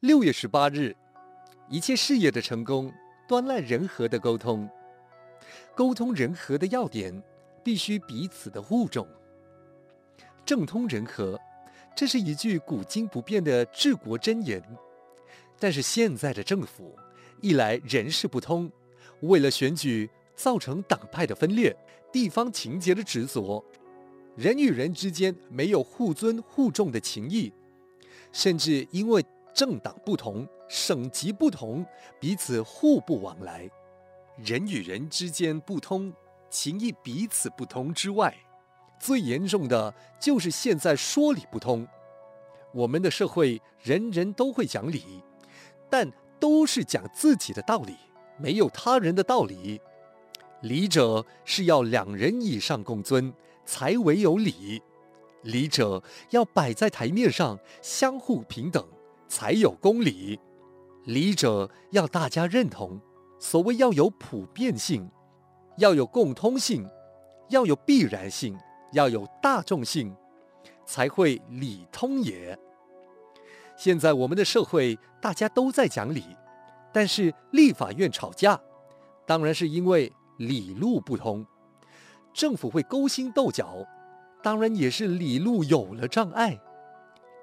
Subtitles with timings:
[0.00, 0.94] 六月十八日，
[1.68, 2.92] 一切事业的成功
[3.26, 4.70] 端赖人和的沟通。
[5.74, 7.20] 沟通人和的要点，
[7.64, 9.04] 必须彼此的互重。
[10.46, 11.36] 政通人和，
[11.96, 14.62] 这是一句古今不变的治国箴言。
[15.58, 16.96] 但是现在的政府，
[17.40, 18.70] 一来人事不通，
[19.22, 21.76] 为了选举造成党派的分裂、
[22.12, 23.64] 地方情结的执着，
[24.36, 27.52] 人与人之间没有互尊互重的情谊，
[28.30, 29.24] 甚至因为
[29.58, 31.84] 政党不同、省级不同，
[32.20, 33.68] 彼此互不往来。
[34.36, 36.12] 人与人之间不通，
[36.48, 38.32] 情谊彼此不通之外，
[39.00, 41.84] 最严重的就是现在说理不通。
[42.72, 45.24] 我们的社会人人都会讲理，
[45.90, 47.96] 但都是讲自己的道理，
[48.36, 49.80] 没有他人的道理。
[50.60, 53.34] 理者是要两人以上共尊，
[53.66, 54.80] 才为有理；
[55.42, 58.86] 理者要摆在台面上，相互平等。
[59.28, 60.40] 才有公理，
[61.04, 63.00] 理者要大家认同。
[63.38, 65.08] 所谓要有普遍性，
[65.76, 66.88] 要有共通性，
[67.50, 68.58] 要有必然性，
[68.92, 70.12] 要有大众性，
[70.84, 72.58] 才会理通也。
[73.76, 76.24] 现在我们的社会大家都在讲理，
[76.92, 78.60] 但是立法院吵架，
[79.24, 81.44] 当然是因为理路不通；
[82.32, 83.86] 政府会勾心斗角，
[84.42, 86.58] 当然也是理路有了障碍。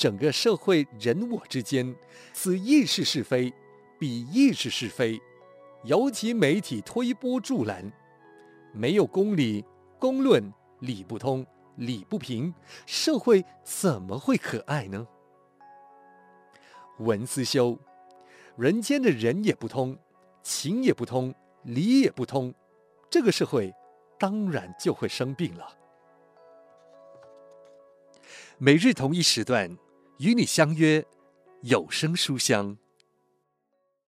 [0.00, 1.94] 整个社会人我之间，
[2.32, 3.52] 此亦是是非，
[3.98, 5.20] 彼亦是是非，
[5.84, 7.92] 尤其媒体推波助澜，
[8.72, 9.62] 没有公理、
[9.98, 12.54] 公论，理不通、理不平，
[12.86, 15.06] 社会怎么会可爱呢？
[17.00, 17.78] 文思修，
[18.56, 19.98] 人间的人也不通，
[20.42, 21.34] 情也不通，
[21.64, 22.54] 理也不通，
[23.10, 23.70] 这个社会
[24.18, 25.76] 当然就会生病了。
[28.56, 29.76] 每日同一时段。
[30.20, 31.02] 与你相约
[31.62, 32.76] 有声书香。